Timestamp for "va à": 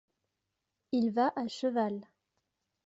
1.11-1.47